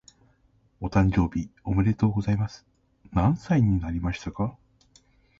[0.79, 2.65] お誕生日おめでとうございます。
[3.13, 4.57] 何歳になりましたか？